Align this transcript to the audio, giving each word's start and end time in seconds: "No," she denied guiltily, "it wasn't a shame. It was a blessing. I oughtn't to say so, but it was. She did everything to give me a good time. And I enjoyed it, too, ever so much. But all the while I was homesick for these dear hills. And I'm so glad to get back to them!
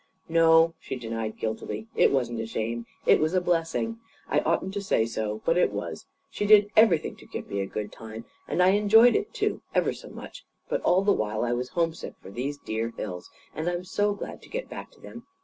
"No," 0.29 0.73
she 0.79 0.95
denied 0.95 1.37
guiltily, 1.37 1.87
"it 1.95 2.11
wasn't 2.11 2.39
a 2.39 2.47
shame. 2.47 2.87
It 3.05 3.19
was 3.19 3.35
a 3.35 3.39
blessing. 3.39 3.99
I 4.27 4.39
oughtn't 4.39 4.73
to 4.73 4.81
say 4.81 5.05
so, 5.05 5.43
but 5.45 5.59
it 5.59 5.71
was. 5.71 6.07
She 6.31 6.47
did 6.47 6.71
everything 6.75 7.15
to 7.17 7.27
give 7.27 7.47
me 7.51 7.59
a 7.59 7.67
good 7.67 7.91
time. 7.91 8.25
And 8.47 8.63
I 8.63 8.69
enjoyed 8.69 9.13
it, 9.15 9.31
too, 9.31 9.61
ever 9.75 9.93
so 9.93 10.09
much. 10.09 10.43
But 10.67 10.81
all 10.81 11.03
the 11.03 11.13
while 11.13 11.43
I 11.43 11.53
was 11.53 11.69
homesick 11.69 12.15
for 12.19 12.31
these 12.31 12.57
dear 12.57 12.89
hills. 12.97 13.29
And 13.53 13.69
I'm 13.69 13.83
so 13.83 14.15
glad 14.15 14.41
to 14.41 14.49
get 14.49 14.69
back 14.71 14.89
to 14.93 14.99
them! 14.99 15.27